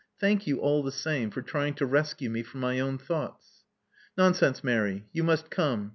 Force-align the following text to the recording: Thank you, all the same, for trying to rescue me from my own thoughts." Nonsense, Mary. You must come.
Thank 0.19 0.47
you, 0.47 0.57
all 0.57 0.81
the 0.81 0.91
same, 0.91 1.29
for 1.29 1.43
trying 1.43 1.75
to 1.75 1.85
rescue 1.85 2.31
me 2.31 2.41
from 2.41 2.59
my 2.59 2.79
own 2.79 2.97
thoughts." 2.97 3.65
Nonsense, 4.17 4.63
Mary. 4.63 5.05
You 5.13 5.21
must 5.23 5.51
come. 5.51 5.89